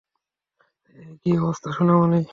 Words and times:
হেই, 0.95 1.11
কী 1.21 1.31
অবস্থা 1.37 1.69
সোনামণি? 1.77 2.21